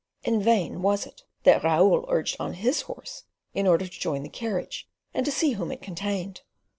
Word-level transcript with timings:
In 0.23 0.41
vain 0.41 0.81
was 0.81 1.05
it 1.05 1.21
that 1.43 1.63
Raoul 1.63 2.05
urged 2.09 2.37
on 2.39 2.55
his 2.55 2.81
horse 2.87 3.21
in 3.53 3.67
order 3.67 3.85
to 3.85 3.99
join 3.99 4.23
the 4.23 4.29
carriage, 4.29 4.89
and 5.13 5.23
to 5.27 5.31
see 5.31 5.51
whom 5.51 5.71
it 5.71 5.83
contained. 5.83 6.41